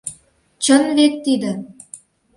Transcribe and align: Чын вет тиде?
Чын 0.63 0.83
вет 0.97 1.13
тиде? 1.23 1.51